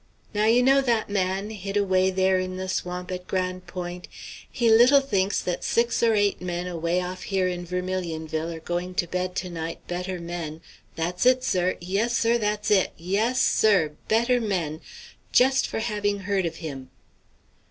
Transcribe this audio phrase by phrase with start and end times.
[0.33, 4.07] Now, you know, that man, hid away there in the swamp at Grande Pointe,
[4.51, 8.95] he little thinks that six or eight men away off here in Vermilionville are going
[8.95, 10.61] to bed to night better men
[10.95, 13.91] that's it, sir yes, sir, that's it yes, sir!
[14.07, 14.81] better men
[15.31, 16.89] just for having heard of him!"